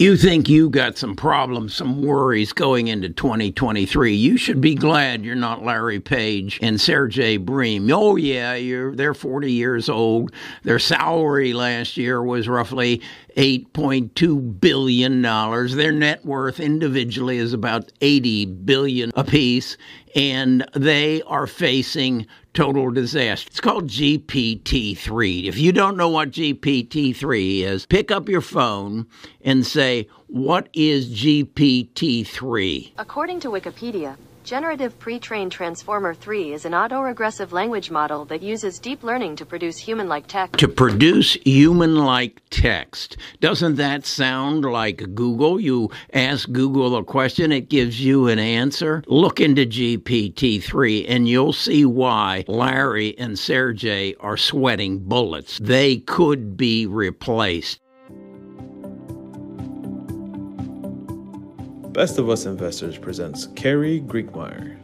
You 0.00 0.16
think 0.16 0.48
you 0.48 0.70
got 0.70 0.96
some 0.96 1.16
problems, 1.16 1.74
some 1.74 2.02
worries 2.02 2.52
going 2.52 2.86
into 2.86 3.08
2023. 3.08 4.14
You 4.14 4.36
should 4.36 4.60
be 4.60 4.76
glad 4.76 5.24
you're 5.24 5.34
not 5.34 5.64
Larry 5.64 5.98
Page 5.98 6.60
and 6.62 6.80
Sergey 6.80 7.36
Brin. 7.36 7.90
Oh 7.90 8.14
yeah, 8.14 8.54
you're 8.54 8.94
they're 8.94 9.12
40 9.12 9.50
years 9.50 9.88
old. 9.88 10.30
Their 10.62 10.78
salary 10.78 11.52
last 11.52 11.96
year 11.96 12.22
was 12.22 12.46
roughly 12.46 13.02
8.2 13.38 14.60
billion 14.60 15.22
dollars. 15.22 15.76
Their 15.76 15.92
net 15.92 16.26
worth 16.26 16.58
individually 16.58 17.38
is 17.38 17.52
about 17.52 17.92
80 18.00 18.46
billion 18.46 19.12
apiece 19.14 19.76
and 20.16 20.68
they 20.74 21.22
are 21.22 21.46
facing 21.46 22.26
total 22.52 22.90
disaster. 22.90 23.46
It's 23.48 23.60
called 23.60 23.86
GPT 23.86 24.98
3. 24.98 25.46
If 25.46 25.56
you 25.56 25.70
don't 25.70 25.96
know 25.96 26.08
what 26.08 26.32
GPT 26.32 27.14
3 27.14 27.62
is, 27.62 27.86
pick 27.86 28.10
up 28.10 28.28
your 28.28 28.40
phone 28.40 29.06
and 29.42 29.64
say, 29.64 30.08
What 30.26 30.68
is 30.72 31.08
GPT 31.08 32.26
3? 32.26 32.94
According 32.98 33.38
to 33.40 33.50
Wikipedia, 33.50 34.16
Generative 34.48 34.98
Pre-trained 34.98 35.52
Transformer 35.52 36.14
3 36.14 36.54
is 36.54 36.64
an 36.64 36.72
autoregressive 36.72 37.52
language 37.52 37.90
model 37.90 38.24
that 38.24 38.42
uses 38.42 38.78
deep 38.78 39.02
learning 39.02 39.36
to 39.36 39.44
produce 39.44 39.76
human-like 39.76 40.26
text. 40.26 40.58
To 40.60 40.68
produce 40.68 41.34
human-like 41.44 42.40
text. 42.48 43.18
Doesn't 43.40 43.74
that 43.74 44.06
sound 44.06 44.64
like 44.64 45.14
Google? 45.14 45.60
You 45.60 45.90
ask 46.14 46.50
Google 46.50 46.96
a 46.96 47.04
question, 47.04 47.52
it 47.52 47.68
gives 47.68 48.00
you 48.00 48.28
an 48.28 48.38
answer. 48.38 49.04
Look 49.06 49.38
into 49.38 49.66
GPT-3 49.66 51.04
and 51.06 51.28
you'll 51.28 51.52
see 51.52 51.84
why 51.84 52.46
Larry 52.48 53.18
and 53.18 53.38
Sergey 53.38 54.14
are 54.18 54.38
sweating 54.38 55.00
bullets. 55.00 55.58
They 55.58 55.98
could 55.98 56.56
be 56.56 56.86
replaced. 56.86 57.80
Best 61.98 62.16
of 62.16 62.30
Us 62.30 62.46
Investors 62.46 62.96
presents 62.96 63.48
Carrie 63.56 64.00
Griegmeier. 64.00 64.78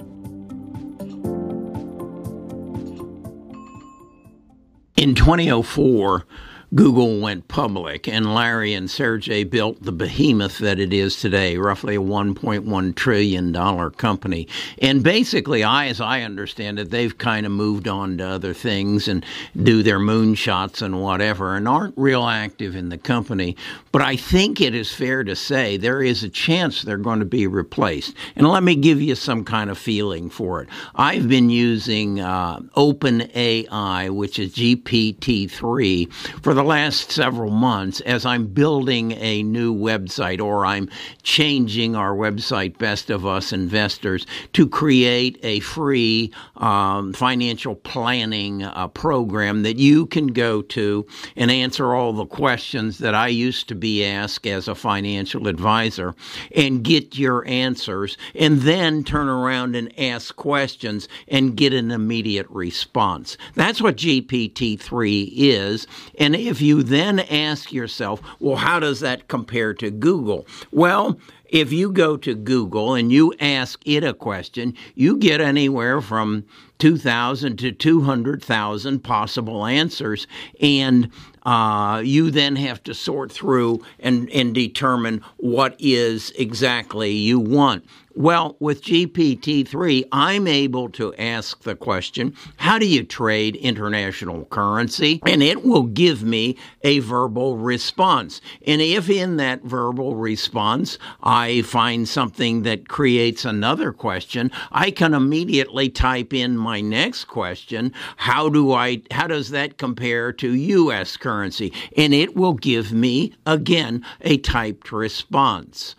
In 4.96 5.14
2004, 5.14 6.26
Google 6.74 7.20
went 7.20 7.46
public, 7.46 8.08
and 8.08 8.34
Larry 8.34 8.74
and 8.74 8.90
Sergey 8.90 9.44
built 9.44 9.82
the 9.82 9.92
behemoth 9.92 10.58
that 10.58 10.80
it 10.80 10.92
is 10.92 11.20
today, 11.20 11.56
roughly 11.56 11.94
a 11.94 12.00
$1.1 12.00 12.94
trillion 12.96 13.90
company. 13.92 14.48
And 14.80 15.04
basically, 15.04 15.62
I, 15.62 15.86
as 15.86 16.00
I 16.00 16.22
understand 16.22 16.80
it, 16.80 16.90
they've 16.90 17.16
kind 17.16 17.46
of 17.46 17.52
moved 17.52 17.86
on 17.86 18.18
to 18.18 18.26
other 18.26 18.52
things 18.52 19.06
and 19.06 19.24
do 19.62 19.84
their 19.84 20.00
moonshots 20.00 20.82
and 20.82 21.00
whatever, 21.00 21.54
and 21.54 21.68
aren't 21.68 21.96
real 21.96 22.26
active 22.26 22.74
in 22.74 22.88
the 22.88 22.98
company. 22.98 23.56
But 23.92 24.02
I 24.02 24.16
think 24.16 24.60
it 24.60 24.74
is 24.74 24.92
fair 24.92 25.22
to 25.22 25.36
say 25.36 25.76
there 25.76 26.02
is 26.02 26.24
a 26.24 26.28
chance 26.28 26.82
they're 26.82 26.96
going 26.96 27.20
to 27.20 27.24
be 27.24 27.46
replaced. 27.46 28.16
And 28.34 28.48
let 28.48 28.64
me 28.64 28.74
give 28.74 29.00
you 29.00 29.14
some 29.14 29.44
kind 29.44 29.70
of 29.70 29.78
feeling 29.78 30.28
for 30.28 30.62
it. 30.62 30.68
I've 30.96 31.28
been 31.28 31.50
using 31.50 32.18
uh, 32.18 32.58
OpenAI, 32.76 34.10
which 34.10 34.40
is 34.40 34.54
GPT 34.54 35.48
3, 35.48 36.06
for 36.42 36.52
the 36.52 36.63
last 36.64 37.12
several 37.12 37.50
months 37.50 38.00
as 38.00 38.24
I'm 38.26 38.46
building 38.46 39.12
a 39.12 39.42
new 39.42 39.74
website 39.74 40.40
or 40.40 40.66
I'm 40.66 40.88
changing 41.22 41.94
our 41.94 42.14
website, 42.14 42.78
Best 42.78 43.10
of 43.10 43.26
Us 43.26 43.52
Investors, 43.52 44.26
to 44.54 44.68
create 44.68 45.38
a 45.42 45.60
free 45.60 46.32
um, 46.56 47.12
financial 47.12 47.74
planning 47.74 48.62
uh, 48.62 48.88
program 48.88 49.62
that 49.62 49.76
you 49.76 50.06
can 50.06 50.28
go 50.28 50.62
to 50.62 51.06
and 51.36 51.50
answer 51.50 51.94
all 51.94 52.12
the 52.12 52.26
questions 52.26 52.98
that 52.98 53.14
I 53.14 53.28
used 53.28 53.68
to 53.68 53.74
be 53.74 54.04
asked 54.04 54.46
as 54.46 54.68
a 54.68 54.74
financial 54.74 55.48
advisor 55.48 56.14
and 56.54 56.82
get 56.82 57.18
your 57.18 57.46
answers 57.46 58.16
and 58.34 58.62
then 58.62 59.04
turn 59.04 59.28
around 59.28 59.76
and 59.76 59.92
ask 59.98 60.34
questions 60.36 61.08
and 61.28 61.56
get 61.56 61.72
an 61.72 61.90
immediate 61.90 62.48
response. 62.48 63.36
That's 63.54 63.82
what 63.82 63.96
GPT 63.96 64.80
3 64.80 65.22
is. 65.34 65.86
And 66.18 66.34
if 66.34 66.53
you 66.60 66.82
then 66.82 67.20
ask 67.20 67.72
yourself, 67.72 68.20
well, 68.40 68.56
how 68.56 68.80
does 68.80 69.00
that 69.00 69.28
compare 69.28 69.74
to 69.74 69.90
Google? 69.90 70.46
Well, 70.70 71.18
if 71.54 71.72
you 71.72 71.92
go 71.92 72.16
to 72.16 72.34
Google 72.34 72.94
and 72.94 73.12
you 73.12 73.32
ask 73.38 73.80
it 73.86 74.02
a 74.02 74.12
question, 74.12 74.74
you 74.94 75.16
get 75.16 75.40
anywhere 75.40 76.00
from 76.00 76.44
2,000 76.78 77.56
to 77.58 77.70
200,000 77.70 79.04
possible 79.04 79.64
answers. 79.64 80.26
And 80.60 81.10
uh, 81.44 82.02
you 82.04 82.30
then 82.30 82.56
have 82.56 82.82
to 82.84 82.94
sort 82.94 83.30
through 83.30 83.84
and, 84.00 84.28
and 84.30 84.54
determine 84.54 85.22
what 85.36 85.76
is 85.78 86.30
exactly 86.32 87.12
you 87.12 87.38
want. 87.38 87.84
Well, 88.16 88.56
with 88.60 88.84
GPT 88.84 89.66
3, 89.66 90.04
I'm 90.12 90.46
able 90.46 90.88
to 90.90 91.12
ask 91.16 91.64
the 91.64 91.74
question 91.74 92.36
how 92.58 92.78
do 92.78 92.86
you 92.86 93.02
trade 93.02 93.56
international 93.56 94.44
currency? 94.44 95.20
And 95.26 95.42
it 95.42 95.64
will 95.64 95.82
give 95.82 96.22
me 96.22 96.56
a 96.82 97.00
verbal 97.00 97.56
response. 97.56 98.40
And 98.64 98.80
if 98.80 99.10
in 99.10 99.36
that 99.38 99.64
verbal 99.64 100.14
response 100.14 100.96
I 101.24 101.62
find 101.62 102.08
something 102.08 102.62
that 102.62 102.88
creates 102.88 103.44
another 103.44 103.92
question, 103.92 104.52
I 104.70 104.92
can 104.92 105.12
immediately 105.12 105.88
type 105.88 106.32
in 106.32 106.56
my 106.56 106.80
next 106.80 107.24
question 107.24 107.92
how 108.16 108.48
do 108.48 108.72
I 108.72 109.02
how 109.10 109.26
does 109.26 109.50
that 109.50 109.76
compare 109.76 110.32
to 110.34 110.54
US 110.54 111.16
currency? 111.16 111.72
And 111.96 112.14
it 112.14 112.36
will 112.36 112.54
give 112.54 112.92
me 112.92 113.34
again 113.44 114.04
a 114.20 114.38
typed 114.38 114.92
response. 114.92 115.96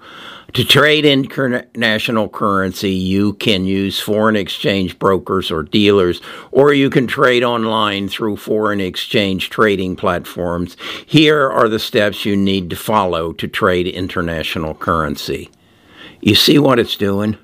To 0.54 0.64
trade 0.64 1.04
international 1.04 2.28
currency, 2.28 2.92
you 2.92 3.32
can 3.32 3.64
use 3.64 3.98
foreign 3.98 4.36
exchange 4.36 5.00
brokers 5.00 5.50
or 5.50 5.64
dealers, 5.64 6.20
or 6.52 6.72
you 6.72 6.90
can 6.90 7.08
trade 7.08 7.42
online 7.42 8.08
through 8.08 8.36
foreign 8.36 8.80
exchange 8.80 9.50
trading 9.50 9.96
platforms. 9.96 10.76
Here 11.06 11.50
are 11.50 11.68
the 11.68 11.80
steps 11.80 12.24
you 12.24 12.36
need 12.36 12.70
to 12.70 12.76
follow 12.76 13.32
to 13.32 13.48
trade 13.48 13.88
international 13.88 14.74
currency. 14.74 15.50
You 16.24 16.34
see 16.34 16.58
what 16.58 16.78
it's 16.78 16.96
doing? 16.96 17.36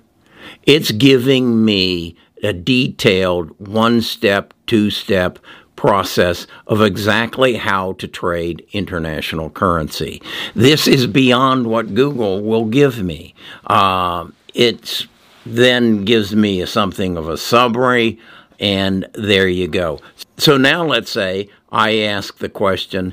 It's 0.62 0.90
giving 0.90 1.66
me 1.66 2.16
a 2.42 2.54
detailed 2.54 3.50
one 3.60 4.00
step, 4.00 4.54
two 4.66 4.88
step 4.88 5.38
process 5.76 6.46
of 6.66 6.80
exactly 6.80 7.56
how 7.56 7.92
to 7.92 8.08
trade 8.08 8.66
international 8.72 9.50
currency. 9.50 10.22
This 10.54 10.88
is 10.88 11.06
beyond 11.06 11.66
what 11.66 11.94
Google 11.94 12.40
will 12.42 12.64
give 12.64 13.02
me. 13.02 13.34
Uh, 13.66 14.28
it 14.54 15.06
then 15.44 16.06
gives 16.06 16.34
me 16.34 16.64
something 16.64 17.18
of 17.18 17.28
a 17.28 17.36
summary, 17.36 18.18
and 18.58 19.06
there 19.12 19.46
you 19.46 19.68
go. 19.68 20.00
So 20.38 20.56
now 20.56 20.86
let's 20.86 21.10
say 21.10 21.50
I 21.70 21.98
ask 21.98 22.38
the 22.38 22.48
question 22.48 23.12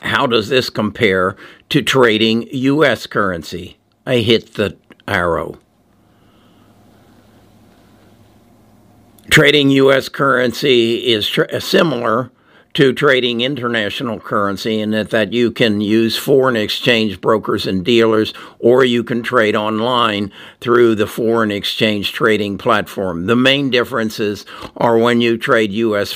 how 0.00 0.26
does 0.26 0.50
this 0.50 0.68
compare 0.68 1.34
to 1.70 1.80
trading 1.80 2.46
U.S. 2.52 3.06
currency? 3.06 3.78
I 4.06 4.18
hit 4.18 4.52
the 4.54 4.76
arrow. 5.08 5.58
Trading 9.30 9.70
U.S. 9.70 10.08
currency 10.08 11.12
is 11.12 11.28
tr- 11.28 11.42
uh, 11.52 11.60
similar 11.60 12.30
to 12.74 12.92
trading 12.92 13.40
international 13.40 14.20
currency 14.20 14.80
in 14.80 14.90
that, 14.92 15.10
that 15.10 15.32
you 15.32 15.50
can 15.50 15.80
use 15.80 16.16
foreign 16.16 16.56
exchange 16.56 17.20
brokers 17.20 17.66
and 17.66 17.84
dealers, 17.84 18.32
or 18.58 18.84
you 18.84 19.02
can 19.02 19.22
trade 19.22 19.56
online 19.56 20.32
through 20.60 20.94
the 20.94 21.06
foreign 21.06 21.50
exchange 21.50 22.12
trading 22.12 22.56
platform. 22.56 23.26
The 23.26 23.36
main 23.36 23.70
differences 23.70 24.46
are 24.76 24.96
when 24.96 25.20
you 25.20 25.36
trade 25.36 25.72
U.S. 25.72 26.12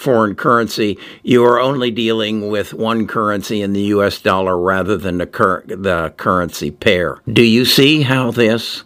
foreign 0.00 0.34
currency, 0.34 0.98
you 1.22 1.44
are 1.44 1.60
only 1.60 1.90
dealing 1.90 2.48
with 2.48 2.72
one 2.72 3.06
currency 3.06 3.60
in 3.60 3.74
the 3.74 3.82
US 3.82 4.18
dollar 4.18 4.58
rather 4.58 4.96
than 4.96 5.18
the, 5.18 5.26
cur- 5.26 5.62
the 5.66 6.14
currency 6.16 6.70
pair. 6.70 7.18
Do 7.30 7.42
you 7.42 7.66
see 7.66 8.00
how 8.00 8.30
this 8.30 8.84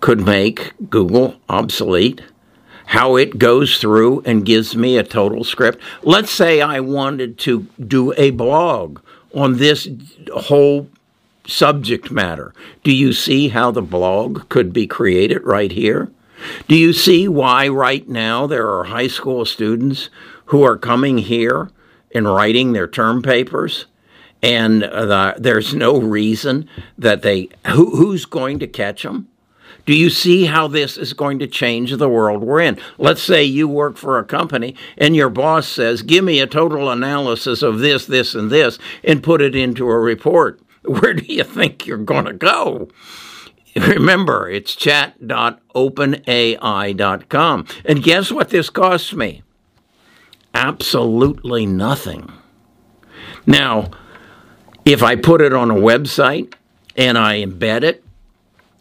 could 0.00 0.24
make 0.24 0.72
Google 0.88 1.36
obsolete? 1.48 2.22
how 2.86 3.14
it 3.14 3.38
goes 3.38 3.78
through 3.78 4.20
and 4.22 4.44
gives 4.44 4.74
me 4.74 4.98
a 4.98 5.04
total 5.04 5.44
script. 5.44 5.80
Let's 6.02 6.32
say 6.32 6.60
I 6.60 6.80
wanted 6.80 7.38
to 7.38 7.68
do 7.86 8.12
a 8.16 8.30
blog 8.30 8.98
on 9.32 9.58
this 9.58 9.86
whole 10.34 10.88
subject 11.46 12.10
matter. 12.10 12.52
Do 12.82 12.92
you 12.92 13.12
see 13.12 13.46
how 13.46 13.70
the 13.70 13.80
blog 13.80 14.48
could 14.48 14.72
be 14.72 14.88
created 14.88 15.44
right 15.44 15.70
here? 15.70 16.10
Do 16.68 16.76
you 16.76 16.92
see 16.92 17.28
why 17.28 17.68
right 17.68 18.08
now 18.08 18.46
there 18.46 18.68
are 18.68 18.84
high 18.84 19.08
school 19.08 19.44
students 19.44 20.10
who 20.46 20.62
are 20.62 20.76
coming 20.76 21.18
here 21.18 21.70
and 22.14 22.26
writing 22.26 22.72
their 22.72 22.88
term 22.88 23.22
papers? 23.22 23.86
And 24.42 24.84
uh, 24.84 25.34
there's 25.36 25.74
no 25.74 25.98
reason 26.00 26.68
that 26.96 27.22
they, 27.22 27.50
who, 27.66 27.96
who's 27.96 28.24
going 28.24 28.58
to 28.60 28.66
catch 28.66 29.02
them? 29.02 29.28
Do 29.86 29.94
you 29.94 30.10
see 30.10 30.44
how 30.44 30.68
this 30.68 30.96
is 30.96 31.12
going 31.12 31.38
to 31.40 31.46
change 31.46 31.92
the 31.96 32.08
world 32.08 32.42
we're 32.42 32.60
in? 32.60 32.78
Let's 32.98 33.22
say 33.22 33.44
you 33.44 33.66
work 33.66 33.96
for 33.96 34.18
a 34.18 34.24
company 34.24 34.76
and 34.96 35.16
your 35.16 35.30
boss 35.30 35.66
says, 35.66 36.02
Give 36.02 36.24
me 36.24 36.40
a 36.40 36.46
total 36.46 36.90
analysis 36.90 37.62
of 37.62 37.80
this, 37.80 38.06
this, 38.06 38.34
and 38.34 38.50
this, 38.50 38.78
and 39.02 39.22
put 39.22 39.42
it 39.42 39.56
into 39.56 39.88
a 39.88 39.98
report. 39.98 40.60
Where 40.84 41.14
do 41.14 41.24
you 41.32 41.44
think 41.44 41.86
you're 41.86 41.98
going 41.98 42.26
to 42.26 42.32
go? 42.32 42.88
Remember, 43.76 44.48
it's 44.48 44.74
chat.openai.com. 44.74 47.66
And 47.84 48.02
guess 48.02 48.32
what 48.32 48.50
this 48.50 48.70
costs 48.70 49.12
me? 49.12 49.42
Absolutely 50.54 51.66
nothing. 51.66 52.32
Now, 53.46 53.90
if 54.84 55.02
I 55.02 55.16
put 55.16 55.40
it 55.40 55.52
on 55.52 55.70
a 55.70 55.74
website 55.74 56.54
and 56.96 57.16
I 57.16 57.44
embed 57.44 57.82
it, 57.82 58.04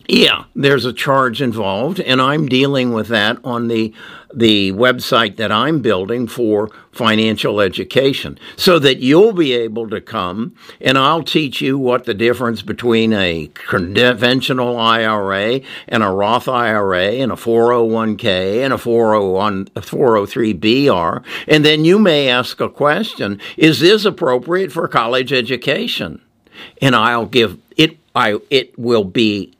yeah, 0.09 0.45
there's 0.55 0.85
a 0.85 0.93
charge 0.93 1.39
involved, 1.39 1.99
and 1.99 2.19
I'm 2.19 2.47
dealing 2.47 2.93
with 2.93 3.09
that 3.09 3.37
on 3.43 3.67
the 3.67 3.93
the 4.33 4.71
website 4.73 5.37
that 5.37 5.51
I'm 5.51 5.81
building 5.81 6.27
for 6.27 6.69
financial 6.91 7.61
education, 7.61 8.39
so 8.55 8.79
that 8.79 8.99
you'll 8.99 9.33
be 9.33 9.53
able 9.53 9.87
to 9.89 10.01
come 10.01 10.55
and 10.81 10.97
I'll 10.97 11.23
teach 11.23 11.61
you 11.61 11.77
what 11.77 12.05
the 12.05 12.13
difference 12.15 12.63
between 12.63 13.13
a 13.13 13.51
conventional 13.53 14.79
IRA 14.79 15.61
and 15.87 16.03
a 16.03 16.09
Roth 16.09 16.47
IRA 16.47 17.11
and 17.13 17.31
a 17.31 17.35
401k 17.35 18.63
and 18.63 18.73
a 18.73 18.79
401 18.79 19.65
403b 19.65 20.91
are, 20.91 21.21
and 21.47 21.63
then 21.63 21.85
you 21.85 21.99
may 21.99 22.29
ask 22.29 22.59
a 22.59 22.69
question: 22.69 23.39
Is 23.57 23.79
this 23.79 24.05
appropriate 24.05 24.71
for 24.71 24.87
college 24.87 25.31
education? 25.31 26.19
And 26.81 26.95
I'll 26.95 27.27
give 27.27 27.59
it. 27.77 27.97
I 28.15 28.39
it 28.49 28.77
will 28.77 29.03
be 29.03 29.53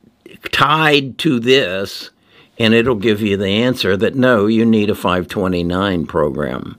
tied 0.51 1.17
to 1.19 1.39
this, 1.39 2.09
and 2.57 2.73
it'll 2.73 2.95
give 2.95 3.21
you 3.21 3.37
the 3.37 3.47
answer 3.47 3.95
that 3.97 4.15
no, 4.15 4.47
you 4.47 4.65
need 4.65 4.89
a 4.89 4.95
529 4.95 6.05
program. 6.05 6.77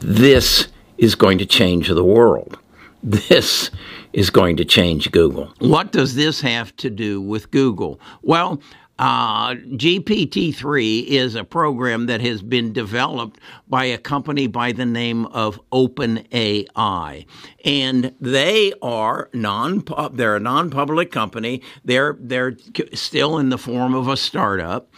This 0.00 0.68
is 0.98 1.14
going 1.14 1.38
to 1.38 1.46
change 1.46 1.88
the 1.88 2.04
world. 2.04 2.58
This 3.02 3.70
is 4.12 4.30
going 4.30 4.56
to 4.56 4.64
change 4.64 5.10
Google. 5.12 5.54
What 5.58 5.92
does 5.92 6.14
this 6.14 6.40
have 6.40 6.74
to 6.76 6.90
do 6.90 7.20
with 7.20 7.50
Google? 7.50 8.00
Well, 8.22 8.60
uh, 9.00 9.54
GPT 9.54 10.54
3 10.54 10.98
is 10.98 11.34
a 11.34 11.42
program 11.42 12.04
that 12.04 12.20
has 12.20 12.42
been 12.42 12.74
developed 12.74 13.40
by 13.66 13.86
a 13.86 13.96
company 13.96 14.46
by 14.46 14.72
the 14.72 14.84
name 14.84 15.24
of 15.26 15.58
OpenAI. 15.72 17.24
And 17.64 18.14
they 18.20 18.74
are 18.82 19.30
non 19.32 19.84
they're 20.12 20.36
a 20.36 20.40
non 20.40 20.68
public 20.68 21.10
company. 21.10 21.62
They're, 21.82 22.18
they're 22.20 22.58
still 22.92 23.38
in 23.38 23.48
the 23.48 23.56
form 23.56 23.94
of 23.94 24.06
a 24.06 24.18
startup. 24.18 24.90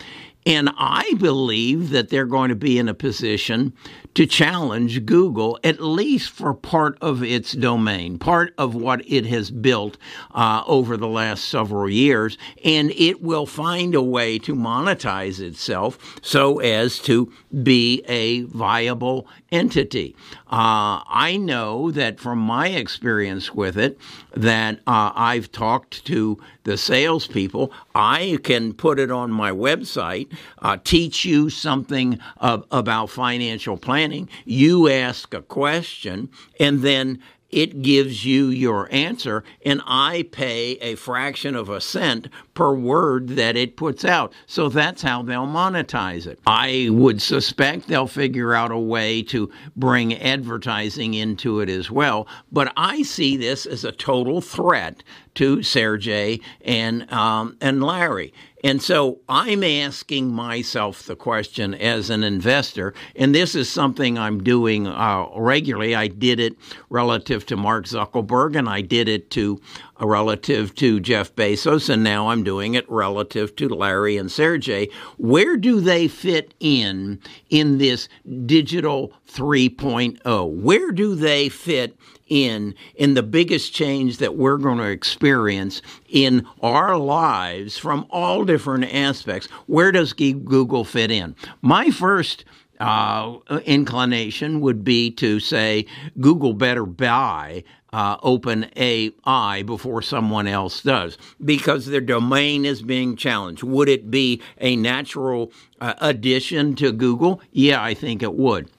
And 0.44 0.70
I 0.76 1.14
believe 1.18 1.90
that 1.90 2.08
they're 2.08 2.26
going 2.26 2.48
to 2.48 2.56
be 2.56 2.78
in 2.78 2.88
a 2.88 2.94
position 2.94 3.72
to 4.14 4.26
challenge 4.26 5.06
Google, 5.06 5.58
at 5.64 5.80
least 5.80 6.30
for 6.30 6.52
part 6.52 6.98
of 7.00 7.22
its 7.22 7.52
domain, 7.52 8.18
part 8.18 8.52
of 8.58 8.74
what 8.74 9.02
it 9.10 9.24
has 9.26 9.50
built 9.50 9.96
uh, 10.32 10.62
over 10.66 10.96
the 10.96 11.08
last 11.08 11.44
several 11.44 11.88
years. 11.88 12.36
And 12.64 12.90
it 12.90 13.22
will 13.22 13.46
find 13.46 13.94
a 13.94 14.02
way 14.02 14.38
to 14.40 14.54
monetize 14.54 15.40
itself 15.40 16.18
so 16.22 16.58
as 16.58 16.98
to 17.00 17.32
be 17.62 18.02
a 18.08 18.42
viable 18.42 19.26
entity. 19.52 20.16
Uh, 20.46 21.04
I 21.06 21.36
know 21.40 21.90
that 21.92 22.18
from 22.18 22.38
my 22.38 22.68
experience 22.68 23.54
with 23.54 23.76
it, 23.78 23.98
that 24.34 24.80
uh, 24.86 25.12
I've 25.14 25.52
talked 25.52 26.04
to 26.06 26.38
the 26.64 26.76
salespeople. 26.76 27.72
I 27.94 28.38
can 28.42 28.72
put 28.72 28.98
it 28.98 29.10
on 29.10 29.30
my 29.30 29.50
website, 29.50 30.32
uh, 30.60 30.78
teach 30.82 31.24
you 31.24 31.50
something 31.50 32.18
about 32.38 33.10
financial 33.10 33.76
planning. 33.76 34.28
You 34.44 34.88
ask 34.88 35.34
a 35.34 35.42
question, 35.42 36.30
and 36.58 36.82
then 36.82 37.20
it 37.52 37.82
gives 37.82 38.24
you 38.24 38.46
your 38.46 38.88
answer, 38.90 39.44
and 39.64 39.82
I 39.86 40.26
pay 40.32 40.72
a 40.80 40.94
fraction 40.94 41.54
of 41.54 41.68
a 41.68 41.80
cent 41.80 42.28
per 42.54 42.74
word 42.74 43.28
that 43.30 43.56
it 43.56 43.76
puts 43.76 44.04
out. 44.04 44.32
So 44.46 44.68
that's 44.68 45.02
how 45.02 45.22
they'll 45.22 45.46
monetize 45.46 46.26
it. 46.26 46.40
I 46.46 46.88
would 46.90 47.20
suspect 47.20 47.88
they'll 47.88 48.06
figure 48.06 48.54
out 48.54 48.72
a 48.72 48.78
way 48.78 49.22
to 49.24 49.50
bring 49.76 50.14
advertising 50.14 51.14
into 51.14 51.60
it 51.60 51.68
as 51.68 51.90
well. 51.90 52.26
But 52.50 52.72
I 52.76 53.02
see 53.02 53.36
this 53.36 53.66
as 53.66 53.84
a 53.84 53.92
total 53.92 54.40
threat 54.40 55.02
to 55.34 55.62
Sergey 55.62 56.40
and 56.62 57.10
um, 57.12 57.56
and 57.60 57.82
Larry. 57.82 58.32
And 58.64 58.80
so 58.80 59.18
I'm 59.28 59.64
asking 59.64 60.32
myself 60.32 61.02
the 61.04 61.16
question 61.16 61.74
as 61.74 62.10
an 62.10 62.22
investor, 62.22 62.94
and 63.16 63.34
this 63.34 63.54
is 63.54 63.68
something 63.68 64.18
I'm 64.18 64.42
doing 64.42 64.86
uh, 64.86 65.26
regularly. 65.36 65.94
I 65.94 66.06
did 66.06 66.38
it 66.38 66.56
relative 66.88 67.44
to 67.46 67.56
Mark 67.56 67.86
Zuckerberg, 67.86 68.56
and 68.56 68.68
I 68.68 68.80
did 68.80 69.08
it 69.08 69.30
to 69.32 69.60
relative 70.02 70.74
to 70.76 71.00
Jeff 71.00 71.34
Bezos, 71.34 71.88
and 71.88 72.02
now 72.02 72.28
I'm 72.28 72.42
doing 72.42 72.74
it 72.74 72.90
relative 72.90 73.54
to 73.56 73.68
Larry 73.68 74.16
and 74.16 74.30
Sergey. 74.30 74.88
Where 75.16 75.56
do 75.56 75.80
they 75.80 76.08
fit 76.08 76.54
in 76.60 77.20
in 77.50 77.78
this 77.78 78.08
digital 78.46 79.12
3.0? 79.28 80.50
Where 80.50 80.92
do 80.92 81.14
they 81.14 81.48
fit 81.48 81.96
in 82.28 82.74
in 82.94 83.12
the 83.12 83.22
biggest 83.22 83.74
change 83.74 84.16
that 84.16 84.36
we're 84.36 84.56
going 84.56 84.78
to 84.78 84.84
experience 84.84 85.82
in 86.08 86.46
our 86.62 86.96
lives 86.96 87.76
from 87.76 88.06
all 88.08 88.44
different 88.44 88.92
aspects. 88.94 89.48
Where 89.66 89.92
does 89.92 90.14
Google 90.14 90.84
fit 90.84 91.10
in? 91.10 91.36
My 91.60 91.90
first 91.90 92.46
uh, 92.80 93.36
inclination 93.66 94.60
would 94.60 94.82
be 94.82 95.10
to 95.10 95.40
say 95.40 95.84
Google 96.20 96.54
better 96.54 96.86
buy 96.86 97.64
uh, 97.92 98.16
Open 98.22 98.70
AI 98.76 99.62
before 99.62 100.02
someone 100.02 100.46
else 100.46 100.82
does 100.82 101.18
because 101.44 101.86
their 101.86 102.00
domain 102.00 102.64
is 102.64 102.82
being 102.82 103.16
challenged. 103.16 103.62
Would 103.62 103.88
it 103.88 104.10
be 104.10 104.40
a 104.58 104.76
natural 104.76 105.52
uh, 105.80 105.94
addition 106.00 106.74
to 106.76 106.92
Google? 106.92 107.40
Yeah, 107.52 107.82
I 107.82 107.94
think 107.94 108.22
it 108.22 108.34
would. 108.34 108.70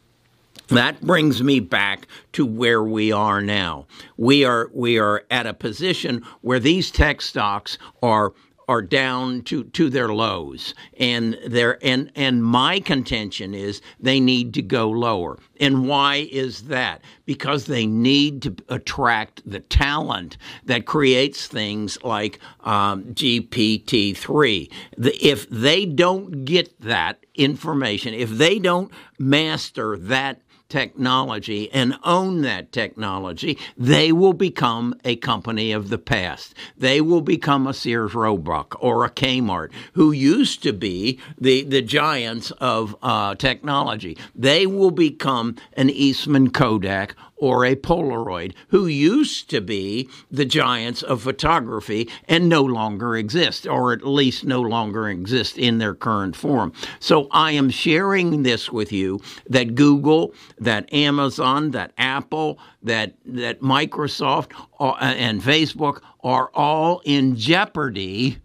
That 0.69 1.01
brings 1.01 1.43
me 1.43 1.59
back 1.59 2.07
to 2.33 2.45
where 2.45 2.83
we 2.83 3.11
are 3.11 3.41
now. 3.41 3.85
We 4.17 4.45
are 4.45 4.71
we 4.73 4.97
are 4.97 5.23
at 5.29 5.45
a 5.45 5.53
position 5.53 6.23
where 6.41 6.59
these 6.59 6.89
tech 6.89 7.21
stocks 7.21 7.77
are 8.01 8.33
are 8.67 8.81
down 8.81 9.41
to, 9.43 9.63
to 9.65 9.89
their 9.89 10.09
lows. 10.09 10.73
And 10.97 11.37
they 11.45 11.73
and 11.81 12.11
and 12.15 12.43
my 12.43 12.79
contention 12.79 13.53
is 13.53 13.81
they 13.99 14.19
need 14.19 14.53
to 14.55 14.61
go 14.61 14.89
lower. 14.89 15.39
And 15.59 15.87
why 15.87 16.27
is 16.31 16.63
that? 16.63 17.01
Because 17.25 17.65
they 17.65 17.85
need 17.85 18.41
to 18.43 18.55
attract 18.69 19.41
the 19.49 19.59
talent 19.59 20.37
that 20.65 20.85
creates 20.85 21.47
things 21.47 21.97
like 22.03 22.39
um, 22.61 23.03
gpt-3 23.05 24.71
the, 24.97 25.25
if 25.25 25.49
they 25.49 25.85
don't 25.85 26.45
get 26.45 26.79
that 26.81 27.23
information 27.35 28.13
if 28.13 28.29
they 28.29 28.59
don't 28.59 28.91
master 29.19 29.97
that 29.97 30.41
technology 30.73 31.71
and 31.71 31.95
own 32.03 32.41
that 32.41 32.71
technology, 32.71 33.59
they 33.77 34.11
will 34.11 34.33
become 34.33 34.95
a 35.05 35.15
company 35.17 35.71
of 35.71 35.89
the 35.89 35.99
past. 35.99 36.55
They 36.75 36.99
will 36.99 37.21
become 37.21 37.67
a 37.67 37.75
Sears 37.75 38.15
Roebuck 38.15 38.75
or 38.79 39.05
a 39.05 39.11
Kmart, 39.11 39.71
who 39.93 40.11
used 40.11 40.63
to 40.63 40.73
be 40.73 41.19
the, 41.39 41.61
the 41.61 41.83
giants 41.83 42.49
of 42.59 42.95
uh, 43.03 43.35
technology. 43.35 44.17
They 44.33 44.65
will 44.65 44.89
become 44.89 45.57
an 45.73 45.91
Eastman 45.91 46.49
Kodak 46.49 47.15
or 47.43 47.65
a 47.65 47.75
Polaroid, 47.75 48.53
who 48.69 48.87
used 48.87 49.49
to 49.49 49.59
be 49.59 50.07
the 50.31 50.45
giants 50.45 51.03
of 51.03 51.21
photography 51.21 52.09
and 52.29 52.47
no 52.47 52.61
longer 52.61 53.17
exist, 53.17 53.67
or 53.67 53.91
at 53.91 54.07
least 54.07 54.45
no 54.45 54.61
longer 54.61 55.09
exist 55.09 55.57
in 55.57 55.77
their 55.77 55.93
current 55.93 56.37
form. 56.37 56.71
So 57.01 57.27
I 57.31 57.51
am 57.51 57.69
sharing 57.69 58.43
this 58.43 58.71
with 58.71 58.93
you 58.93 59.19
that 59.49 59.75
Google, 59.75 60.33
that 60.57 60.91
Amazon, 60.93 61.71
that 61.71 61.91
Apple, 61.97 62.59
that 62.81 63.15
that 63.25 63.59
Microsoft 63.59 64.53
uh, 64.79 64.93
and 65.01 65.41
Facebook 65.41 65.99
are 66.23 66.49
all 66.53 67.01
in 67.03 67.35
jeopardy 67.35 68.37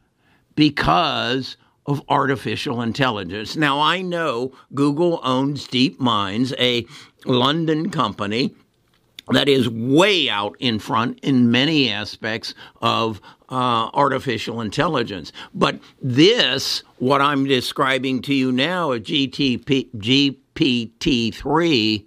because 0.57 1.57
of 1.87 2.03
artificial 2.09 2.83
intelligence. 2.83 3.55
Now, 3.55 3.81
I 3.81 4.03
know 4.03 4.53
Google 4.75 5.21
owns 5.23 5.69
Deep 5.69 6.01
DeepMinds, 6.01 6.53
a 6.59 6.85
London 7.25 7.91
company 7.91 8.57
that 9.31 9.49
is 9.49 9.69
way 9.69 10.29
out 10.29 10.57
in 10.59 10.79
front 10.79 11.21
in 11.21 11.51
many 11.51 11.91
aspects 11.91 12.55
of 12.81 13.21
uh, 13.51 13.91
artificial 13.95 14.61
intelligence. 14.61 15.33
But 15.55 15.81
this, 16.03 16.83
what 16.99 17.21
I'm 17.21 17.45
describing 17.45 18.23
to 18.23 18.35
you 18.35 18.53
now, 18.53 18.93
a 18.93 19.01
GTP, 19.01 19.91
GPT-3, 19.95 22.07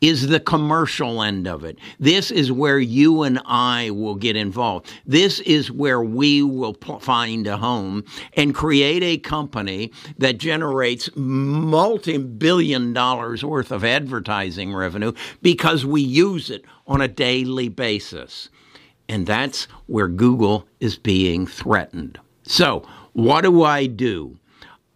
is 0.00 0.28
the 0.28 0.40
commercial 0.40 1.22
end 1.22 1.46
of 1.46 1.64
it. 1.64 1.78
This 1.98 2.30
is 2.30 2.52
where 2.52 2.78
you 2.78 3.22
and 3.22 3.40
I 3.46 3.90
will 3.90 4.14
get 4.14 4.36
involved. 4.36 4.90
This 5.06 5.40
is 5.40 5.70
where 5.70 6.02
we 6.02 6.42
will 6.42 6.74
find 7.00 7.46
a 7.46 7.56
home 7.56 8.04
and 8.34 8.54
create 8.54 9.02
a 9.02 9.18
company 9.18 9.92
that 10.18 10.38
generates 10.38 11.08
multi 11.14 12.18
billion 12.18 12.92
dollars 12.92 13.44
worth 13.44 13.72
of 13.72 13.84
advertising 13.84 14.74
revenue 14.74 15.12
because 15.42 15.86
we 15.86 16.02
use 16.02 16.50
it 16.50 16.64
on 16.86 17.00
a 17.00 17.08
daily 17.08 17.68
basis. 17.68 18.48
And 19.08 19.26
that's 19.26 19.64
where 19.86 20.08
Google 20.08 20.66
is 20.80 20.96
being 20.96 21.46
threatened. 21.46 22.18
So, 22.42 22.86
what 23.12 23.42
do 23.42 23.62
I 23.62 23.86
do? 23.86 24.38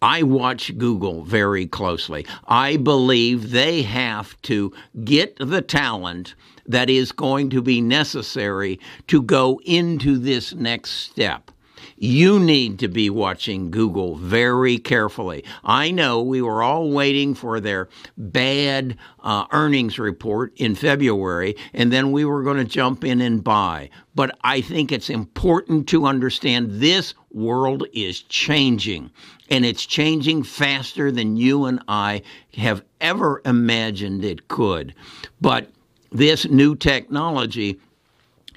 I 0.01 0.23
watch 0.23 0.75
Google 0.79 1.23
very 1.23 1.67
closely. 1.67 2.25
I 2.47 2.77
believe 2.77 3.51
they 3.51 3.83
have 3.83 4.41
to 4.43 4.73
get 5.03 5.37
the 5.37 5.61
talent 5.61 6.33
that 6.65 6.89
is 6.89 7.11
going 7.11 7.51
to 7.51 7.61
be 7.61 7.81
necessary 7.81 8.79
to 9.07 9.21
go 9.21 9.61
into 9.63 10.17
this 10.17 10.53
next 10.53 10.91
step. 10.91 11.51
You 11.97 12.39
need 12.39 12.79
to 12.79 12.87
be 12.87 13.09
watching 13.09 13.71
Google 13.71 14.15
very 14.15 14.77
carefully. 14.77 15.43
I 15.63 15.91
know 15.91 16.21
we 16.21 16.41
were 16.41 16.63
all 16.63 16.89
waiting 16.89 17.33
for 17.33 17.59
their 17.59 17.89
bad 18.17 18.97
uh, 19.23 19.45
earnings 19.51 19.99
report 19.99 20.53
in 20.57 20.75
February, 20.75 21.55
and 21.73 21.91
then 21.91 22.11
we 22.11 22.25
were 22.25 22.43
going 22.43 22.57
to 22.57 22.65
jump 22.65 23.03
in 23.03 23.21
and 23.21 23.43
buy. 23.43 23.89
But 24.15 24.37
I 24.43 24.61
think 24.61 24.91
it's 24.91 25.09
important 25.09 25.87
to 25.89 26.05
understand 26.05 26.71
this 26.71 27.13
world 27.31 27.85
is 27.93 28.21
changing, 28.21 29.11
and 29.49 29.65
it's 29.65 29.85
changing 29.85 30.43
faster 30.43 31.11
than 31.11 31.37
you 31.37 31.65
and 31.65 31.81
I 31.87 32.23
have 32.55 32.83
ever 32.99 33.41
imagined 33.45 34.25
it 34.25 34.47
could. 34.47 34.93
But 35.39 35.71
this 36.11 36.45
new 36.45 36.75
technology 36.75 37.79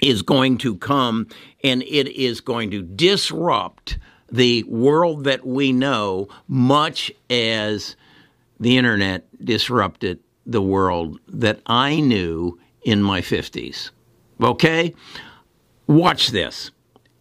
is 0.01 0.21
going 0.21 0.57
to 0.59 0.75
come 0.75 1.27
and 1.63 1.83
it 1.83 2.07
is 2.07 2.41
going 2.41 2.71
to 2.71 2.81
disrupt 2.81 3.97
the 4.31 4.63
world 4.63 5.23
that 5.23 5.45
we 5.45 5.71
know, 5.71 6.27
much 6.47 7.11
as 7.29 7.95
the 8.59 8.77
internet 8.77 9.25
disrupted 9.43 10.19
the 10.45 10.61
world 10.61 11.19
that 11.27 11.59
I 11.65 11.99
knew 11.99 12.59
in 12.83 13.01
my 13.01 13.21
50s. 13.21 13.91
Okay? 14.41 14.93
Watch 15.87 16.29
this 16.29 16.71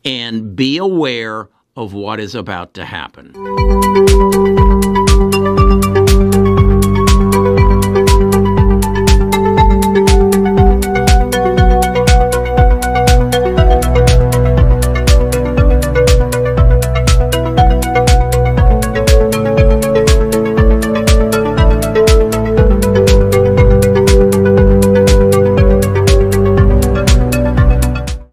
and 0.05 0.55
be 0.55 0.79
aware 0.79 1.49
of 1.77 1.93
what 1.93 2.21
is 2.21 2.35
about 2.35 2.75
to 2.75 2.85
happen. 2.85 3.33